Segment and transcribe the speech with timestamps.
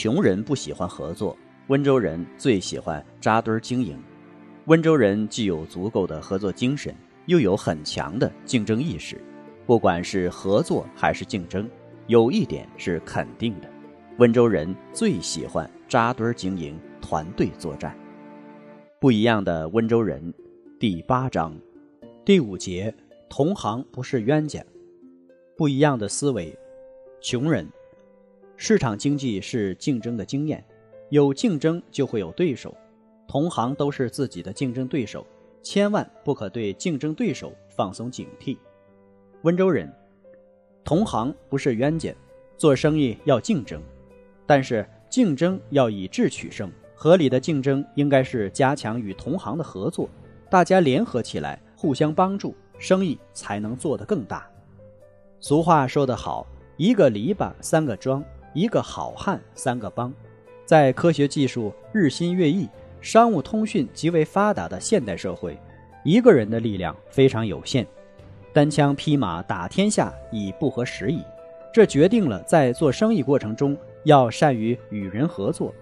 [0.00, 1.36] 穷人不喜欢合作。
[1.66, 4.00] 温州人最喜欢扎堆儿经营。
[4.66, 6.94] 温州人既有足够的合作精神，
[7.26, 9.20] 又有很强的竞争意识。
[9.66, 11.68] 不管是合作还是竞争，
[12.06, 13.68] 有一点是肯定的：
[14.18, 17.92] 温州人最喜欢扎堆儿经营、团队作战。
[19.00, 20.32] 不一样的温州人，
[20.78, 21.58] 第八章，
[22.24, 22.94] 第五节：
[23.28, 24.64] 同行不是冤家。
[25.56, 26.56] 不一样的思维，
[27.20, 27.68] 穷人，
[28.60, 30.62] 市场经济是竞争的经验。
[31.10, 32.76] 有竞争就会有对手，
[33.28, 35.24] 同行都是自己的竞争对手，
[35.62, 38.58] 千万不可对竞争对手放松警惕。
[39.42, 39.90] 温州人，
[40.84, 42.12] 同行不是冤家，
[42.56, 43.80] 做生意要竞争，
[44.44, 46.70] 但是竞争要以智取胜。
[46.94, 50.10] 合理的竞争应该是加强与同行的合作，
[50.50, 54.50] 大家联合起来，互相帮助，生意才能做得更大。
[55.38, 56.44] 俗话说得好，
[56.76, 58.22] 一个篱笆三个桩，
[58.54, 60.12] 一个好汉三个帮。
[60.64, 62.68] 在科学技术日新月异、
[63.00, 65.58] 商务通讯极为发达的现代社会，
[66.04, 67.86] 一个人的力量非常有限，
[68.52, 71.22] 单枪匹马打天下已不合时宜。
[71.72, 75.72] 这决定了在做生意过程中要善于与人合作，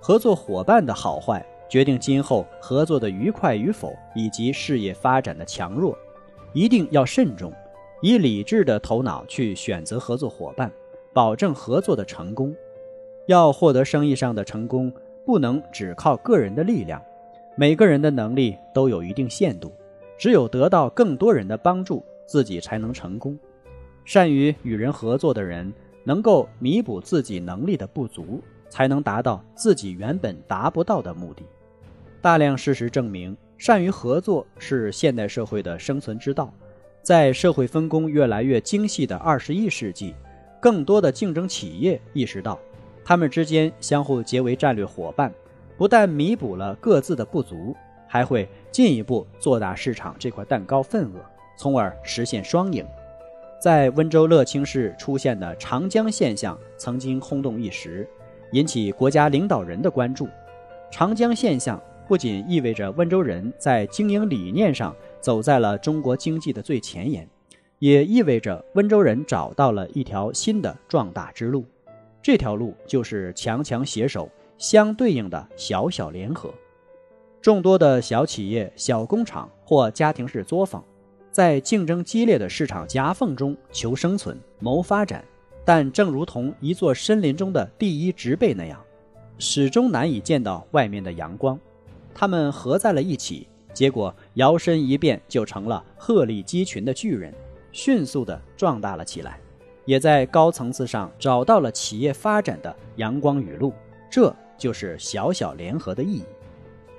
[0.00, 5.96] 合作伙伴的好坏决定今后合作的愉快与否以及事业发展的强弱。
[6.52, 7.52] 一定要慎重，
[8.02, 10.70] 以理智的头脑去选择合作伙伴，
[11.12, 12.54] 保证合作的成功。
[13.26, 14.92] 要获得生意上的成功，
[15.24, 17.00] 不能只靠个人的力量，
[17.56, 19.72] 每个人的能力都有一定限度，
[20.18, 23.38] 只有得到更多人的帮助，自己才能成功。
[24.04, 31.44] 善于与人合作的人，能够弥补自己能力的不足，才能达到自己原本达不到的目的。
[32.20, 36.52] 大量事实证明，善于合作是现代社会的生存之道。
[37.02, 40.14] 在社会分工越来越精细的二十一世纪，
[40.62, 42.56] 更多的竞争企业意识到。
[43.04, 45.34] 他们之间相互结为战略伙伴，
[45.76, 47.74] 不但弥补了各自的不足，
[48.06, 51.18] 还会进一步做大市场这块蛋糕份额，
[51.58, 52.86] 从而实现双赢。
[53.60, 58.08] 在温州乐清市出现的长江现象曾经轰动一时，
[58.52, 60.28] 引起国家领导人的关注。
[60.88, 67.28] 长江现象不仅意味着温州人在经营理念上走在了中国经济的最前沿，
[67.82, 71.64] 也意味着温州人找到了一条新的壮大之路。
[72.22, 76.54] 这条路就是强强携手，相对应的小小联合。
[77.40, 80.84] 众多的小企业、小工厂或家庭式作坊，
[81.32, 85.24] 在竞争激烈的市场夹缝中求生存、谋发展，
[85.64, 88.80] 但正如同一座森林中的第一植被那样，
[89.38, 91.58] 始终难以见到外面的阳光。
[92.14, 97.34] 他们合在了一起，结果摇身一变就成了鹤立鸡群的巨人，
[97.72, 99.38] 迅速地壮大了起来。
[99.84, 103.72] 也在高层次上找到了企业发展的阳光雨露，
[104.08, 106.24] 这就是小小联合的意义。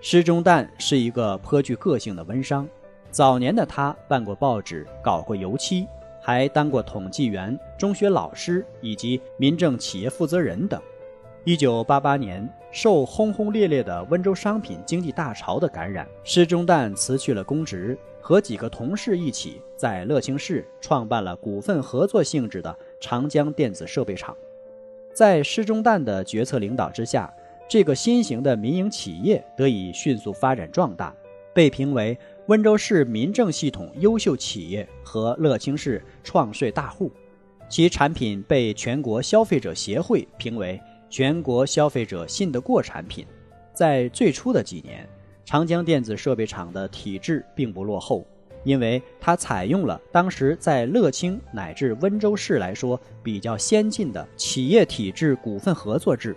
[0.00, 2.68] 施中旦是一个颇具个性的温商，
[3.12, 5.86] 早年的他办过报纸，搞过油漆，
[6.20, 10.82] 还当过统计员、中学老师以及民政企业负责人等。
[11.44, 17.96] 一九八八年，受轰轰烈烈的温州商品经济大潮的感染，施中旦辞去了公职。
[18.22, 24.34] 和几个同事一起在乐清市创办了股份合作性质的长江电子设备厂，
[25.12, 27.34] 在施中旦的决策领导之下，
[27.68, 31.12] 这个新型的民营企业得以迅速发展壮大，
[31.52, 32.16] 被评为
[32.46, 37.10] 温州市民政系统优秀企业和乐清市创税大户，
[37.68, 40.80] 其产品被全国消费者协会评为
[41.10, 43.26] 全国消费者信得过产品。
[43.74, 45.08] 在最初的几年。
[45.52, 48.26] 长江电子设备厂的体制并不落后，
[48.64, 56.34] 因为它采用了当时在乐清乃至温州市来说比较先进的企业体制股份合作制，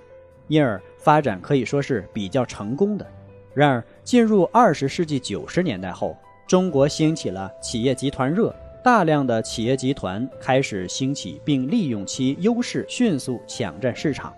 [0.50, 3.08] 因而发展可以说是比较成功的。
[3.54, 8.54] 然而，进入二十世纪九十年代后，中国兴起了企业集团热，
[8.84, 14.34] 大量的企业集团开始兴起，并利用其优势迅速抢占市场。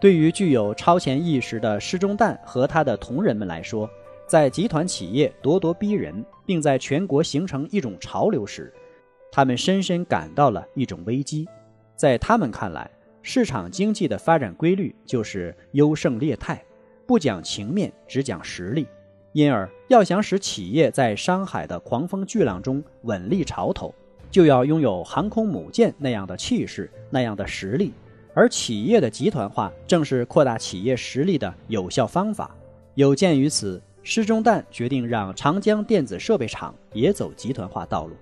[0.00, 3.86] 对于具有超前意识的施中旦和他的同仁们来说，
[4.26, 8.72] 在集团企业咄咄逼人，并在全国形成一种潮流时，
[9.30, 11.46] 他们深深感到了一种危机。
[11.94, 12.90] 在他们看来，
[13.22, 16.62] 市场经济的发展规律就是优胜劣汰，
[17.06, 18.86] 不讲情面，只讲实力。
[19.32, 23.94] 因而，要想使企业在商海的狂风巨浪中稳立潮头，
[24.30, 27.92] 就要拥有航空母舰那样的气势、那样的实力。
[28.32, 32.54] 而企业的集团化正是扩大企业实力的有效方法。
[32.94, 38.14] 有鉴于此，施中旦决定让长江电子设备厂也走集团化道路。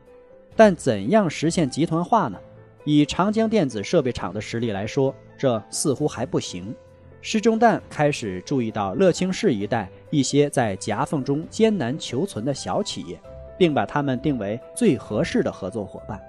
[0.54, 2.38] 但怎样实现集团化呢？
[2.84, 6.74] 以长江电子设备厂的实力来说，这似乎还不行。
[7.20, 13.20] 施中旦开始注意到乐清市一带一些在夹缝中艰难求存的小企业，
[13.58, 16.20] 并把他们定为最合适的合作伙伴。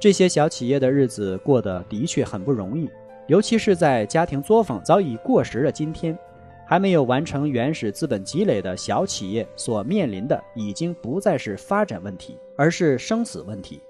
[0.00, 2.88] 这些小企业的日子过得的确很不容易，
[3.28, 6.18] 尤其是在家庭作坊早已过时的今天，
[6.66, 13.80] 还没有完成原始资本积累的小企业所面临的已经不再是发展问题，而是生死问题。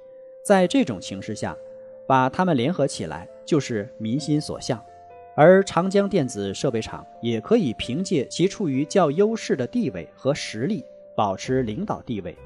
[0.42, 1.56] 在这种形势下，
[2.06, 4.82] 把他们联合起来就是民心所向。
[5.36, 10.84] 而长江电子设备厂也可以凭借其处于较优势的地位和实力，
[11.16, 12.36] 保持领导地位，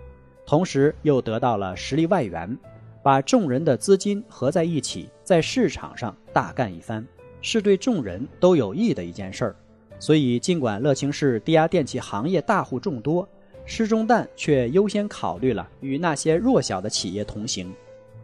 [0.46, 2.56] 同时又得到了实力外援，
[3.02, 7.06] 把众人的资金合在一起，在市场上大干一番，
[7.42, 9.56] 是对众人都有益的一件事儿。
[9.98, 13.28] 所以，尽管乐清市低压电器行业大户众多，
[13.64, 17.74] 施中旦却优先考虑了与那些弱小的企业同行。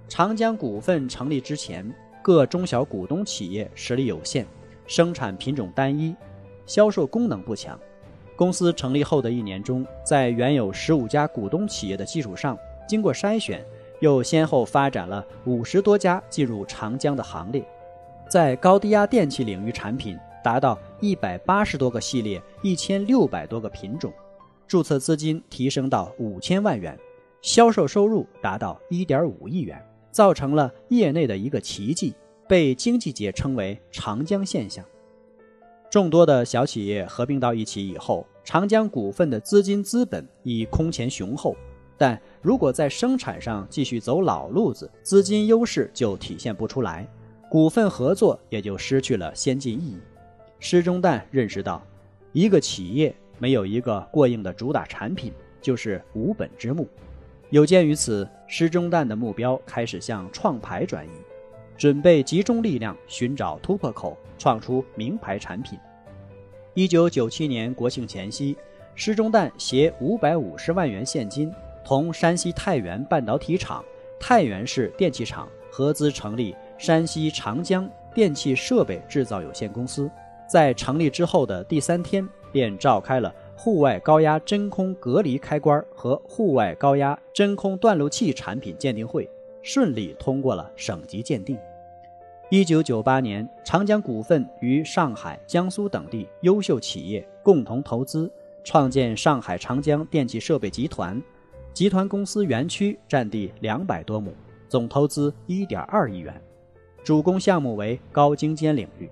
[0.08, 1.92] 长江股份成立之前。
[2.22, 4.46] 各中小股东企业实力有限，
[4.86, 6.16] 生产品种单一，
[6.64, 7.78] 销售功能不强。
[8.34, 12.56] 公司成立后的一年中，在原有十五家股东企业的基础上，
[12.88, 13.62] 经过筛选，
[14.00, 17.62] 又先后发展了五十多家进入长江的行列。
[18.26, 24.12] 在高低压电器领域，产品达到一百八十多个系列，一千六百多个品种，
[24.68, 26.96] 注册资金提升到五千万元，
[27.40, 29.82] 销售收入达到一点五亿元。
[30.10, 32.14] 造成了业内的一个奇迹，
[32.48, 34.84] 被经济界称为“长江现象”。
[35.90, 41.56] 众多的小企业合并到一起以后，长江股份的资金资本已空前雄厚。
[41.98, 47.04] 但如果在生产上继续走老路子，资金优势就体现不出来，
[47.50, 49.98] 股份合作也就失去了先进意义。
[50.66, 51.86] 施中旦认识到，
[52.32, 55.30] 一个企业没有一个过硬的主打产品，
[55.60, 56.88] 就是无本之木。
[57.50, 61.10] 有鉴于此，施中旦的目标开始向创牌转移，
[61.76, 65.78] 准备集中力量寻找突破口，创出名牌产品。
[66.72, 68.56] 一九九七年国庆前夕，
[68.94, 71.52] 施中旦携五百五十万元现金，
[71.84, 73.84] 同山西太原半导体厂、
[74.18, 80.10] 太原市电器厂合资成立山西长江电气设备制造有限公司。
[80.54, 83.34] 在成立之后的第三天，便召开了。
[83.56, 89.28] 户外高压真空隔离开关和户外高压真空断路器产品鉴定会
[89.64, 91.58] 顺利通过了省级鉴定。
[92.50, 98.30] 一九九八年，长江股份与上海、江苏等地优秀企业共同投资，
[98.62, 101.20] 创建上海长江电气设备集团。
[101.72, 104.32] 集团公司园区占地两百多亩，
[104.68, 106.40] 总投资一点二亿元，
[107.02, 109.10] 主攻项目为高精尖领域。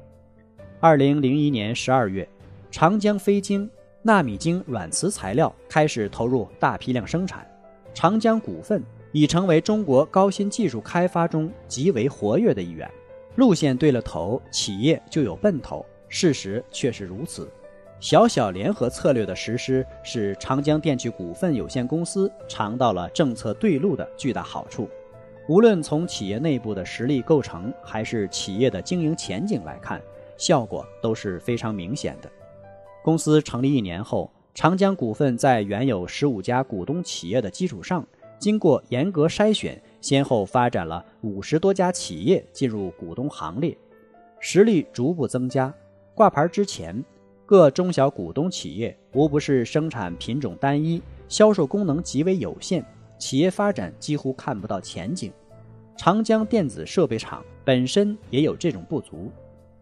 [0.83, 2.29] 二零零一年十二月，
[2.69, 3.71] 长江飞晶。
[4.03, 7.47] 纳米晶软磁材料开始投入大批量生产，
[7.95, 12.91] 长江股份已成为中国高新技术开发中极为活跃的一员。
[13.37, 17.49] 路线对了头，企业就有奔头，事实却是如此。
[18.01, 24.91] 小小联合策略的实施，使长江电气股份有限公司尝到了政策对路的巨大好处。
[25.49, 30.03] 无论从企业内部的实力构成，还是企业的经营前景来看，
[30.43, 32.29] 效果都是非常明显的。
[33.05, 38.05] 公司成立一年后，长江股份在原有十五家股东企业的基础上，
[38.41, 43.79] 经过严格筛选，先后发展了五十多家企业进入股东行列，
[44.41, 45.73] 实力逐步增加。
[46.13, 47.05] 挂牌之前，
[47.47, 52.85] 各中小股东企业无不是生产品种单一，销售功能极为有限，
[53.17, 55.33] 企业发展几乎看不到前景。
[55.97, 59.31] 长江电子设备厂本身也有这种不足，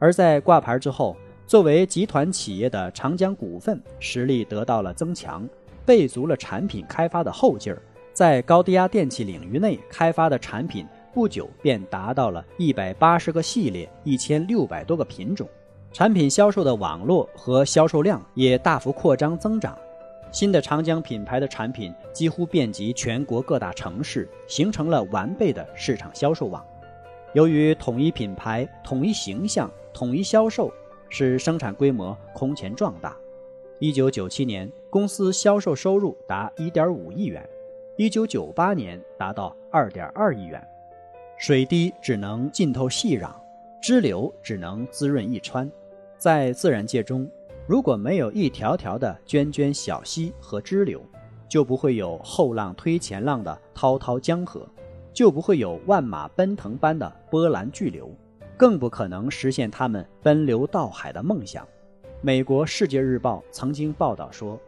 [0.01, 1.17] 而在挂牌之后。
[1.47, 5.45] 作为集团企业的长江股份实力得到了增强，
[5.85, 15.49] 备足了产品开发的后劲儿，在高低压电器领域内开发的产品不久便达到了一百八十个系列、一千六百多个品种，
[15.93, 19.77] 产品销售的网络和销售量也大幅扩张增长。
[20.31, 26.65] 新的长江品牌的产品几乎遍及全国各大城市，形成了完备的市场销售网。
[27.33, 30.73] 由于统一品牌、统一形象、统一销售。
[31.13, 33.17] 使生产规模空前壮大。
[33.81, 37.45] 一九九七年，公司销售收入达1.5亿元
[37.99, 40.65] ，1998年达到2.2亿元。
[41.37, 43.33] 水滴只能浸透细壤，
[43.83, 45.69] 支流只能滋润一川。
[46.17, 47.29] 在自然界中，
[47.67, 51.03] 如果没有一条条的涓涓小溪和支流，
[51.49, 54.65] 就不会有后浪推前浪的滔滔江河，
[55.13, 58.09] 就不会有万马奔腾般的波澜巨流，
[58.61, 61.67] 更不可能实现他们奔流到海的梦想。
[62.21, 64.61] 美国《世界日报》曾经报道说，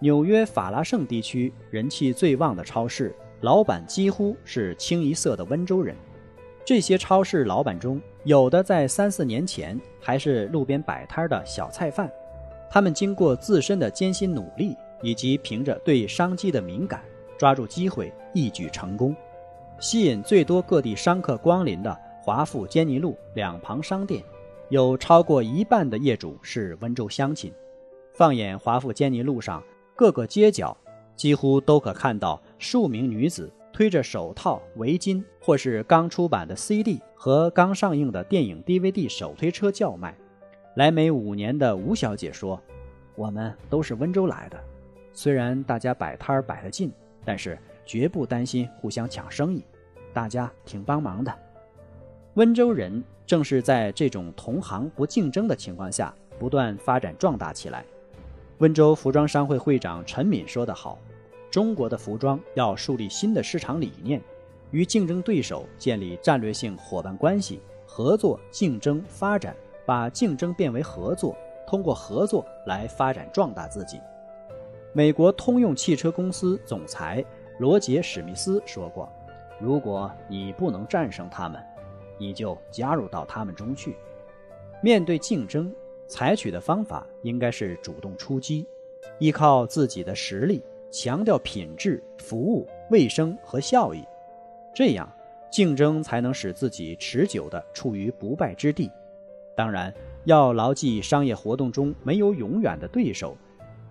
[0.00, 5.94] 纽约法拉盛地区人气最旺的超市老板几乎是清一色的温州人。
[6.64, 12.10] 这些超市老板中，有的在三四年前还是路边摆摊的小菜贩，
[12.68, 17.00] 他们经过自身的艰辛努力，以及凭着对商机的敏感，
[17.38, 19.14] 抓住机会一举成功。
[19.78, 21.96] 吸引最多各地商客光临的
[22.28, 24.22] 华富坚尼路两旁商店，
[24.68, 27.50] 有超过一半的业主是温州乡亲。
[28.12, 29.64] 放眼华富坚尼路上
[29.96, 30.76] 各个街角，
[31.16, 33.50] 几乎都可看到数名女子。
[33.72, 40.14] 推着手套、围巾，或是刚出版的 CD 和刚上映的电影 DVD 手推车叫卖。
[40.74, 42.62] 来美五年的吴小姐说
[43.16, 44.62] ：“我们都是温州来的，
[45.14, 46.92] 虽然大家摆摊摆得近，
[47.24, 49.64] 但是绝不担心互相抢生意，
[50.12, 51.34] 大家挺帮忙的。”
[52.38, 57.84] 温州人正是在这种同行不竞争的情况下，不断发展壮大起来。
[58.58, 60.96] 温州服装商会会长陈敏说得好。
[61.50, 64.22] 中国的服装要树立新的市场理念，
[64.70, 69.52] 与竞争对手建立战略性伙伴关系，合作、竞争、发展，
[69.84, 73.98] 把竞争变为合作，通过合作来发展壮大自己。
[74.92, 77.24] 美国通用汽车公司总裁
[77.58, 79.12] 罗杰·史密斯说过
[79.58, 81.60] ：“如果你不能战胜他们，
[82.18, 83.96] 你就加入到他们中去。”
[84.82, 85.72] 面对竞争，
[86.06, 88.66] 采取的方法应该是主动出击，
[89.18, 90.62] 依靠自己的实力。
[90.90, 94.02] 强调品质、服务、卫生和效益，
[94.74, 95.06] 这样
[95.50, 98.90] 竞争才能使自己持久地处于不败之地。
[99.54, 99.92] 当然，
[100.24, 103.36] 要牢记商业活动中没有永远的对手，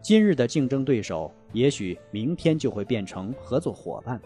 [0.02, 4.20] 今日的竞争对手也许明天就会变成合作伙伴。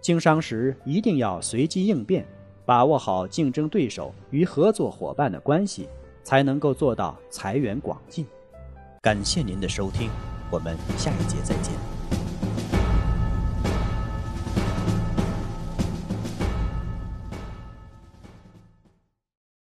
[0.00, 2.26] 经商时一定要随机应变，
[2.68, 5.88] 把握好竞争对手与合作伙伴的关系，
[6.22, 8.26] 才能够做到财源广进。
[9.00, 10.10] 感谢您的收听，
[10.50, 11.97] 我们下一节再见。